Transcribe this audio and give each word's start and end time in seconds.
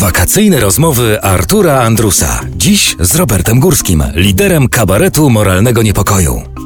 Wakacyjne 0.00 0.60
rozmowy 0.60 1.22
Artura 1.22 1.82
Andrusa. 1.82 2.40
Dziś 2.56 2.96
z 3.00 3.16
Robertem 3.16 3.60
Górskim, 3.60 4.02
liderem 4.14 4.68
kabaretu 4.68 5.30
moralnego 5.30 5.82
niepokoju. 5.82 6.57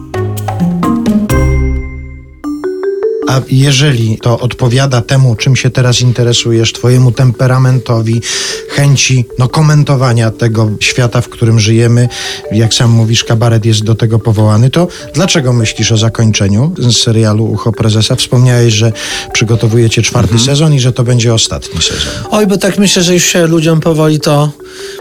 A 3.33 3.41
jeżeli 3.50 4.18
to 4.23 4.41
odpowiada 4.41 5.03
temu, 5.03 5.37
czym 5.37 5.57
się 5.57 5.71
teraz 5.71 6.00
interesujesz, 6.00 6.73
twojemu 6.73 7.13
temperamentowi, 7.13 8.23
chęci 8.69 9.25
no, 9.39 9.48
komentowania 9.48 10.30
tego 10.30 10.71
świata, 10.80 11.21
w 11.21 11.29
którym 11.29 11.61
żyjemy, 11.61 12.09
jak 12.53 12.75
sam 12.75 12.91
mówisz, 12.91 13.25
kabaret 13.25 13.65
jest 13.65 13.84
do 13.84 13.95
tego 13.95 14.19
powołany, 14.19 14.71
to 14.71 14.89
dlaczego 15.15 15.53
myślisz 15.53 15.93
o 15.93 15.97
zakończeniu 15.97 16.75
serialu 16.93 17.45
Ucho 17.45 17.73
Prezesa? 17.73 18.16
Wspomniałeś, 18.16 18.75
że 18.75 18.93
przygotowujecie 19.33 20.03
czwarty 20.03 20.39
sezon 20.39 20.75
i 20.75 20.80
że 20.80 20.93
to 20.93 21.05
będzie 21.05 21.35
ostatni 21.35 21.83
sezon. 21.83 22.12
Oj, 22.30 22.46
bo 22.46 22.59
tak 22.59 22.79
myślę, 22.79 23.03
że 23.03 23.14
już 23.14 23.25
się 23.25 23.46
ludziom 23.46 23.80
powoli 23.80 24.20
to 24.20 24.51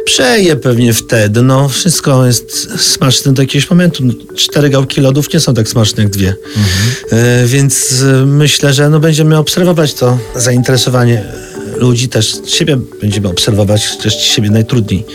przeje 0.05 0.55
pewnie 0.55 0.94
wtedy. 0.94 1.41
No, 1.41 1.70
wszystko 1.70 2.26
jest 2.26 2.82
smaczne 2.82 3.34
do 3.34 3.41
jakiegoś 3.41 3.70
momentu. 3.70 4.05
No, 4.05 4.14
Cztery 4.36 4.70
gałki 4.70 5.02
lodów 5.02 5.34
nie 5.34 5.40
są 5.40 5.54
tak 5.54 5.68
smaczne 5.68 6.04
jak 6.04 6.12
dwie. 6.12 6.36
E, 7.12 7.48
więc 7.48 8.02
e, 8.02 8.26
myślę, 8.26 8.74
że 8.74 8.90
no, 8.90 9.00
będziemy 9.00 9.38
obserwować 9.38 9.94
to 9.94 10.18
zainteresowanie 10.36 11.24
ludzi, 11.77 12.10
też 12.10 12.36
siebie 12.48 12.77
będziemy 13.02 13.27
obserwować, 13.27 13.98
też 13.98 14.16
siebie 14.16 14.50
najtrudniej. 14.50 15.05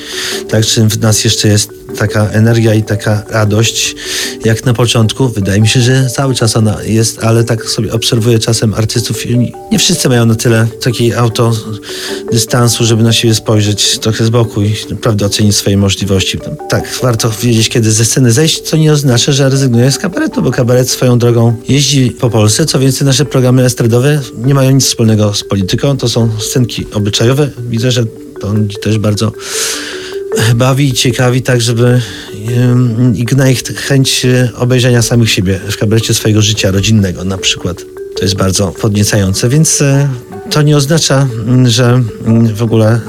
Tak, 0.48 0.66
czy 0.66 0.88
w 0.88 1.00
nas 1.00 1.24
jeszcze 1.24 1.48
jest 1.48 1.70
taka 1.98 2.28
energia 2.28 2.74
i 2.74 2.82
taka 2.82 3.23
radość, 3.30 3.95
jak 4.45 4.64
na 4.64 4.74
początku. 4.74 5.28
Wydaje 5.28 5.60
mi 5.60 5.68
się, 5.68 5.80
że 5.80 6.10
cały 6.10 6.34
czas 6.34 6.56
ona 6.56 6.82
jest, 6.82 7.24
ale 7.24 7.45
tak 7.45 7.64
sobie 7.64 7.92
obserwuję 7.92 8.38
czasem 8.38 8.74
artystów 8.74 9.26
i 9.26 9.52
nie 9.73 9.78
wszyscy 9.78 10.09
mają 10.09 10.26
na 10.26 10.34
tyle 10.34 10.66
takiej 10.80 11.14
autodystansu, 11.14 12.84
żeby 12.84 13.02
na 13.02 13.12
siebie 13.12 13.34
spojrzeć 13.34 13.98
trochę 13.98 14.24
z 14.24 14.30
boku 14.30 14.62
i 14.62 14.75
naprawdę 14.90 15.26
ocenić 15.26 15.56
swoje 15.56 15.76
możliwości. 15.76 16.38
Tak, 16.68 16.98
warto 17.02 17.30
wiedzieć, 17.42 17.68
kiedy 17.68 17.92
ze 17.92 18.04
sceny 18.04 18.32
zejść, 18.32 18.60
co 18.60 18.76
nie 18.76 18.92
oznacza, 18.92 19.32
że 19.32 19.48
rezygnuję 19.48 19.92
z 19.92 19.98
kabaretu, 19.98 20.42
bo 20.42 20.51
kabaret 20.51 20.90
swoją 20.90 21.18
drogą 21.18 21.56
jeździ 21.68 22.10
po 22.10 22.30
Polsce. 22.30 22.66
Co 22.66 22.78
więcej, 22.78 23.06
nasze 23.06 23.24
programy 23.24 23.64
estradowe 23.64 24.20
nie 24.45 24.54
mają 24.54 24.70
nic 24.70 24.84
wspólnego 24.84 25.34
z 25.34 25.45
polityką. 25.45 25.96
To 25.96 26.09
są 26.09 26.30
scenki 26.38 26.86
obyczajowe. 26.92 27.51
Widzę, 27.68 27.90
że 27.90 28.04
to 28.40 28.54
też 28.82 28.98
bardzo 28.98 29.32
bawi 30.54 30.88
i 30.88 30.92
ciekawi, 30.92 31.42
tak 31.42 31.60
żeby 31.60 32.01
i 33.14 33.24
gna 33.24 33.51
ich 33.51 33.62
chęć 33.62 34.24
e, 34.24 34.48
obejrzenia 34.56 35.02
samych 35.02 35.30
siebie 35.30 35.60
w 35.70 35.76
kabarecie 35.76 36.14
swojego 36.14 36.42
życia 36.42 36.70
rodzinnego 36.70 37.24
na 37.24 37.38
przykład. 37.38 37.84
To 38.16 38.23
jest 38.23 38.34
bardzo 38.34 38.66
podniecające, 38.68 39.48
więc 39.48 39.82
e, 39.82 40.08
to 40.51 40.62
nie 40.62 40.76
oznacza, 40.76 41.29
że 41.64 42.02
w 42.54 42.62
ogóle 42.62 43.01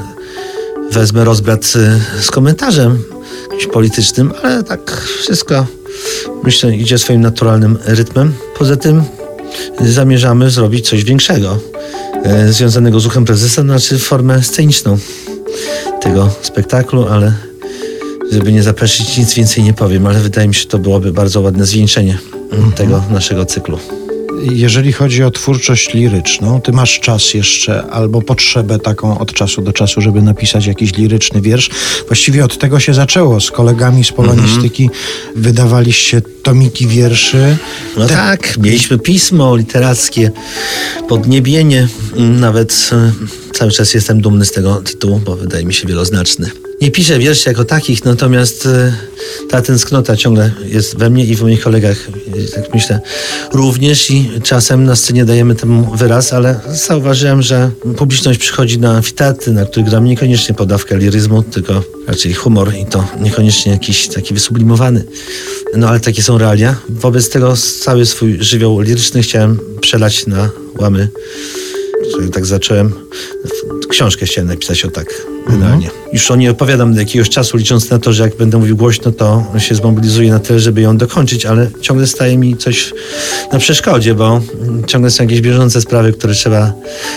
wezmę 0.92 1.24
rozbrat 1.24 1.74
e, 1.76 2.22
z 2.22 2.32
komentarzem 2.32 3.04
politycznym, 3.74 4.34
ale 4.44 4.64
tak 4.64 5.02
wszystko 5.20 5.66
myślę 6.44 6.76
idzie 6.76 6.98
swoim 6.98 7.22
naturalnym 7.22 7.78
rytmem. 7.86 8.34
Poza 8.58 8.76
tym 8.76 9.04
zamierzamy 9.82 10.50
zrobić 10.50 10.90
coś 10.90 11.04
większego 11.04 11.60
e, 12.24 12.54
związanego 12.54 13.00
z 13.00 13.06
uchem 13.06 13.26
prezesa, 13.26 13.62
znaczy 13.62 14.00
formę 14.00 14.44
sceniczną 14.44 14.98
tego 16.02 16.30
spektaklu, 16.42 17.08
ale 17.08 17.34
żeby 18.32 18.54
nie 18.54 18.64
zaprosić, 18.64 19.18
nic 19.18 19.34
więcej 19.34 19.64
nie 19.64 19.74
powiem, 19.74 20.08
ale 20.08 20.20
wydaje 20.20 20.48
mi 20.48 20.56
się, 20.56 20.62
że 20.62 20.68
to 20.68 20.80
byłoby 20.80 21.12
bardzo 21.14 21.42
ładne 21.42 21.66
zwieńczenie 21.66 22.18
tego 22.76 23.04
naszego 23.10 23.46
cyklu. 23.46 23.80
Jeżeli 24.42 24.94
chodzi 24.94 25.24
o 25.24 25.32
twórczość 25.32 25.94
liryczną, 25.94 26.62
ty 26.62 26.72
masz 26.72 27.00
czas 27.00 27.34
jeszcze 27.34 27.84
albo 27.88 28.22
potrzebę 28.22 28.80
taką 28.80 29.20
od 29.20 29.34
czasu 29.34 29.62
do 29.62 29.74
czasu, 29.74 30.02
żeby 30.02 30.22
napisać 30.22 30.66
jakiś 30.66 30.94
liryczny 30.94 31.42
wiersz. 31.42 31.70
Właściwie 32.08 32.46
od 32.46 32.58
tego 32.58 32.80
się 32.80 32.94
zaczęło. 32.94 33.42
Z 33.42 33.52
kolegami 33.52 34.04
z 34.04 34.12
polonistyki 34.12 34.90
wydawaliście 35.36 36.22
tomiki 36.44 36.88
wierszy. 36.88 37.58
No 37.98 38.08
Te- 38.08 38.14
tak, 38.14 38.58
mieliśmy 38.58 39.00
pismo 39.00 39.56
literackie, 39.56 40.32
podniebienie. 41.10 41.88
Nawet 42.16 42.90
e, 42.94 43.12
cały 43.54 43.72
czas 43.72 43.94
jestem 43.94 44.22
dumny 44.22 44.46
z 44.46 44.52
tego 44.52 44.76
tytułu, 44.76 45.22
bo 45.26 45.36
wydaje 45.36 45.66
mi 45.66 45.74
się 45.74 45.88
wieloznaczny. 45.88 46.52
Nie 46.82 46.92
piszę 46.92 47.20
wierszy 47.20 47.50
jako 47.50 47.66
takich, 47.66 48.06
natomiast 48.06 48.66
e, 48.66 48.94
ta 49.50 49.62
tęsknota 49.62 50.16
ciągle 50.16 50.52
jest 50.66 50.98
we 50.98 51.10
mnie 51.10 51.26
i 51.26 51.36
w 51.36 51.42
moich 51.42 51.62
kolegach, 51.62 51.98
tak 52.56 52.74
myślę, 52.74 53.00
również 53.54 54.12
i 54.12 54.30
czasem 54.44 54.86
na 54.86 54.96
scenie 54.96 55.26
dajemy 55.26 55.56
temu 55.56 55.96
wyraz, 55.96 56.34
ale 56.34 56.60
zauważyłem, 56.68 57.42
że 57.42 57.72
publiczność 57.98 58.40
przychodzi 58.40 58.80
na 58.80 58.96
amfiteatry, 58.96 59.54
na 59.54 59.66
których 59.66 59.90
gram 59.90 60.06
niekoniecznie 60.06 60.56
podawkę 60.56 60.98
liryzmu, 60.98 61.44
tylko 61.44 61.84
raczej 62.08 62.34
humor 62.34 62.74
i 62.76 62.86
to 62.86 63.08
niekoniecznie 63.20 63.72
jakiś 63.72 64.08
taki 64.08 64.34
wysublimowany. 64.34 65.04
No 65.76 65.90
ale 65.90 66.00
takie 66.00 66.24
są 66.24 66.38
realia. 66.38 66.76
Wobec 66.90 67.30
tego 67.30 67.54
cały 67.80 68.06
swój 68.06 68.38
żywioł 68.40 68.80
liryczny 68.80 69.22
chciałem 69.22 69.60
przelać 69.82 70.28
na 70.28 70.50
łamy. 70.80 71.10
Tak 72.34 72.46
zacząłem. 72.46 72.94
Książkę 73.90 74.26
chciałem 74.26 74.48
napisać 74.48 74.86
o 74.86 74.92
tak 74.92 75.08
generalnie. 75.50 75.90
Już 76.14 76.32
o 76.32 76.36
niej 76.36 76.50
opowiadam 76.50 76.94
do 76.94 77.00
jakiegoś 77.00 77.30
czasu, 77.30 77.58
licząc 77.58 77.90
na 77.90 78.00
to, 78.00 78.14
że 78.14 78.24
jak 78.24 78.38
będę 78.38 78.58
mówił 78.58 78.78
głośno, 78.78 79.12
to 79.12 79.46
się 79.58 79.76
zmobilizuję 79.76 80.32
na 80.32 80.40
tyle, 80.40 80.60
żeby 80.60 80.82
ją 80.82 80.98
dokończyć, 80.98 81.46
ale 81.46 81.70
ciągle 81.82 82.08
staje 82.08 82.38
mi 82.38 82.58
coś 82.58 82.94
na 83.52 83.60
przeszkodzie, 83.60 84.16
bo 84.16 84.42
ciągle 84.88 85.12
są 85.12 85.24
jakieś 85.24 85.42
bieżące 85.42 85.82
sprawy, 85.82 86.14
które 86.14 86.34
trzeba 86.34 86.74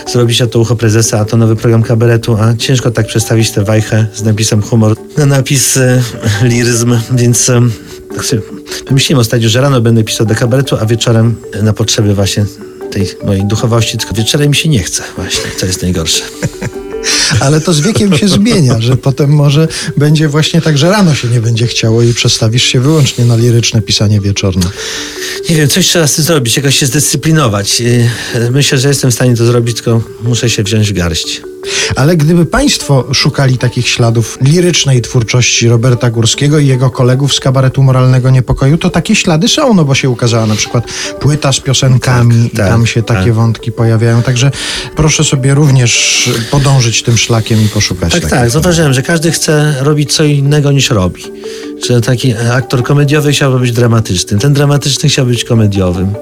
zrobić, 0.07 0.43
a 0.43 0.47
to 0.47 0.59
ucho 0.59 0.77
prezesa, 0.77 1.21
a 1.21 1.25
to 1.25 1.37
nowy 1.37 1.57
program 1.57 1.83
kabaretu, 1.83 2.37
a 2.41 2.57
ciężko 2.57 2.91
tak 2.91 3.07
przestawić 3.07 3.51
tę 3.51 3.65
wajchę 3.65 4.07
z 4.15 4.23
napisem 4.23 4.63
humor 4.63 4.97
na 5.17 5.27
napis 5.27 5.77
e, 5.77 6.03
liryzm, 6.43 6.99
więc 7.13 7.49
e, 7.49 7.61
tak 8.15 8.25
sobie 8.25 8.43
wymyśliłem 8.89 9.21
ostatnio, 9.21 9.49
że 9.49 9.61
rano 9.61 9.81
będę 9.81 10.05
pisał 10.05 10.27
do 10.27 10.35
kabaretu, 10.35 10.77
a 10.81 10.87
wieczorem 10.87 11.37
na 11.63 11.73
potrzeby 11.73 12.15
właśnie 12.15 12.45
tej 12.91 13.07
mojej 13.25 13.45
duchowości, 13.45 13.99
tylko 13.99 14.15
wieczorem 14.15 14.49
mi 14.49 14.57
się 14.57 14.69
nie 14.69 14.83
chce 14.83 15.03
właśnie, 15.17 15.51
to 15.61 15.67
jest 15.67 15.83
najgorsze. 15.83 16.23
Ale 17.41 17.61
to 17.61 17.73
z 17.73 17.81
wiekiem 17.81 18.19
się 18.19 18.29
zmienia, 18.29 18.81
że 18.81 18.97
potem 18.97 19.31
może 19.31 19.69
będzie 19.97 20.29
właśnie 20.29 20.61
tak, 20.63 20.79
że 20.79 20.91
rano 20.91 21.15
się 21.15 21.29
nie 21.29 21.41
będzie 21.41 21.67
chciało 21.67 22.03
i 22.03 22.15
przestawisz 22.15 22.63
się 22.63 22.81
wyłącznie 22.81 23.25
na 23.25 23.37
liryczne 23.37 23.83
pisanie 23.83 24.21
wieczorne. 24.21 24.67
Nie 25.51 25.57
wiem, 25.57 25.69
coś 25.69 25.87
trzeba 25.87 26.07
z 26.07 26.15
tym 26.15 26.25
zrobić, 26.25 26.57
jakoś 26.57 26.79
się 26.79 26.87
zdyscyplinować. 26.87 27.81
Yy, 27.81 28.51
Myślę, 28.51 28.79
że 28.79 28.89
jestem 28.89 29.11
w 29.11 29.15
stanie 29.15 29.37
to 29.37 29.45
zrobić, 29.47 29.77
tylko 29.77 30.01
muszę 30.23 30.51
się 30.51 30.63
wziąć 30.63 30.93
w 30.93 30.97
garść. 30.97 31.43
Ale 31.97 32.17
gdyby 32.17 32.47
Państwo 32.47 33.15
szukali 33.15 33.59
takich 33.59 33.89
śladów 33.89 34.39
lirycznej 34.43 35.03
twórczości 35.03 35.69
Roberta 35.69 36.11
Górskiego 36.11 36.59
i 36.59 36.67
jego 36.67 36.91
kolegów 36.91 37.35
z 37.35 37.41
kabaretu 37.41 37.83
Moralnego 37.83 38.31
Niepokoju, 38.31 38.79
to 38.79 38.91
takie 38.91 39.17
ślady 39.17 39.49
są, 39.49 39.75
no 39.75 39.85
bo 39.85 39.95
się 39.95 40.11
ukazała 40.11 40.47
na 40.47 40.55
przykład 40.55 40.85
płyta 41.21 41.53
z 41.53 41.61
piosenkami 41.61 42.43
Tak, 42.43 42.55
i 42.55 42.57
tak, 42.57 42.69
tam 42.69 42.87
się 42.87 43.03
takie 43.03 43.25
tak. 43.25 43.33
wątki 43.33 43.73
pojawiają. 43.73 44.23
Także 44.23 44.51
proszę 44.97 45.25
sobie 45.25 45.55
również 45.55 46.31
podążyć 46.51 47.03
tym 47.03 47.19
szlakiem 47.19 47.65
i 47.65 47.69
poszukać 47.69 48.13
Tak, 48.13 48.31
tak, 48.31 48.51
zauważyłem, 48.51 48.93
że 48.93 49.03
każdy 49.03 49.31
chce 49.31 49.75
robić 49.81 50.13
co 50.13 50.25
innego 50.25 50.73
niż 50.73 50.91
robi. 50.91 51.23
Że 51.87 52.01
taki 52.01 52.35
aktor 52.53 52.83
komediowy 52.83 53.33
chciałby 53.33 53.59
być 53.59 53.73
dramatycznym, 53.73 54.41
ten 54.41 54.53
dramatyczny 54.53 55.09
chciałby 55.09 55.31
być 55.31 55.45
komediowym. 55.45 56.15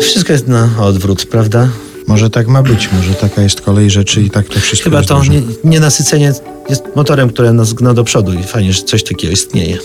Wszystko 0.00 0.32
jest 0.32 0.48
na 0.48 0.70
odwrót, 0.80 1.26
prawda? 1.26 1.68
Może 2.06 2.30
tak 2.30 2.48
ma 2.48 2.62
być, 2.62 2.88
może 2.92 3.14
taka 3.14 3.42
jest 3.42 3.60
kolej 3.60 3.90
rzeczy 3.90 4.22
i 4.22 4.30
tak 4.30 4.48
to 4.48 4.60
wszystko 4.60 4.84
Chyba 4.84 4.98
jest 4.98 5.08
to 5.08 5.24
nie, 5.24 5.42
nienasycenie 5.64 6.32
jest 6.68 6.82
motorem, 6.96 7.28
które 7.28 7.52
nas 7.52 7.72
gna 7.72 7.94
do 7.94 8.04
przodu 8.04 8.32
i 8.32 8.42
fajnie, 8.42 8.72
że 8.72 8.82
coś 8.82 9.04
takiego 9.04 9.32
istnieje. 9.32 9.78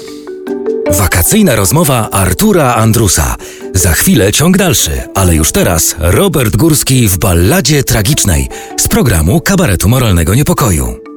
Wakacyjna 0.92 1.56
rozmowa 1.56 2.10
Artura 2.10 2.76
Andrusa. 2.76 3.36
Za 3.74 3.92
chwilę 3.92 4.32
ciąg 4.32 4.58
dalszy, 4.58 4.92
ale 5.16 5.36
już 5.36 5.52
teraz 5.52 5.96
Robert 6.00 6.56
Górski 6.56 7.08
w 7.08 7.18
balladzie 7.18 7.84
tragicznej 7.84 8.50
z 8.80 8.88
programu 8.88 9.42
Kabaretu 9.42 9.90
Moralnego 9.90 10.36
Niepokoju. 10.36 11.11